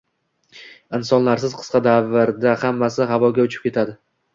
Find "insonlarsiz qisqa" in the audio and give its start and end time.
0.99-1.83